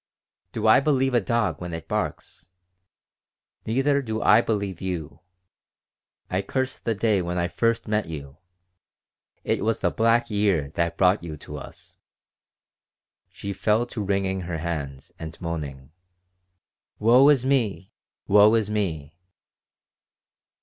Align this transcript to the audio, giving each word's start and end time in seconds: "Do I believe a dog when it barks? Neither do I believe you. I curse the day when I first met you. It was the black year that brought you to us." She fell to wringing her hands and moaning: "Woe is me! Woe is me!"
"Do 0.51 0.65
I 0.65 0.79
believe 0.79 1.13
a 1.13 1.21
dog 1.21 1.61
when 1.61 1.75
it 1.75 1.87
barks? 1.87 2.49
Neither 3.67 4.01
do 4.01 4.19
I 4.19 4.41
believe 4.41 4.81
you. 4.81 5.19
I 6.27 6.41
curse 6.41 6.79
the 6.79 6.95
day 6.95 7.21
when 7.21 7.37
I 7.37 7.47
first 7.47 7.87
met 7.87 8.07
you. 8.07 8.37
It 9.43 9.63
was 9.63 9.77
the 9.77 9.91
black 9.91 10.31
year 10.31 10.69
that 10.71 10.97
brought 10.97 11.21
you 11.23 11.37
to 11.37 11.57
us." 11.59 11.99
She 13.29 13.53
fell 13.53 13.85
to 13.85 14.01
wringing 14.03 14.41
her 14.41 14.57
hands 14.57 15.11
and 15.19 15.39
moaning: 15.39 15.91
"Woe 16.97 17.29
is 17.29 17.45
me! 17.45 17.93
Woe 18.27 18.55
is 18.55 18.71
me!" 18.71 19.19